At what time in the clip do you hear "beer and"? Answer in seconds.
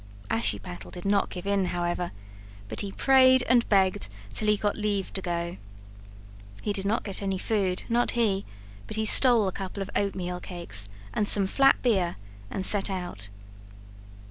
11.83-12.65